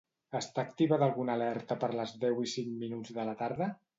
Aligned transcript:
Està 0.37 0.63
activada 0.67 1.05
alguna 1.07 1.35
alerta 1.39 1.77
per 1.85 1.91
les 2.01 2.15
deu 2.25 2.43
i 2.47 2.51
cinc 2.57 2.75
minuts 2.87 3.15
de 3.19 3.29
la 3.31 3.39
tarda? 3.45 3.71